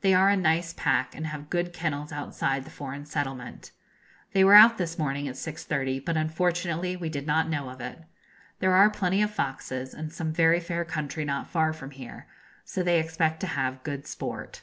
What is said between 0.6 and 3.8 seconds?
pack, and have good kennels outside the foreign settlement.